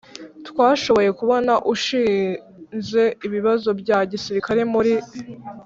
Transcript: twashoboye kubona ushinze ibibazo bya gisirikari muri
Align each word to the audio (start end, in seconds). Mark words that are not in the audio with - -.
twashoboye 0.47 1.09
kubona 1.19 1.51
ushinze 1.73 3.03
ibibazo 3.25 3.69
bya 3.81 3.99
gisirikari 4.11 4.63
muri 4.73 4.93